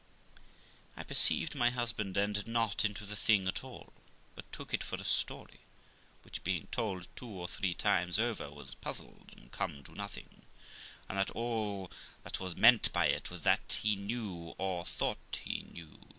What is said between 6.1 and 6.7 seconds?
which, being